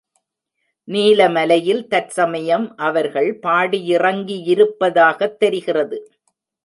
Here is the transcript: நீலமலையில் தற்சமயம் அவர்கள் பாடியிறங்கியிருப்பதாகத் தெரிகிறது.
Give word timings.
நீலமலையில் 0.87 1.87
தற்சமயம் 1.87 2.75
அவர்கள் 2.75 3.39
பாடியிறங்கியிருப்பதாகத் 3.43 5.37
தெரிகிறது. 5.37 5.99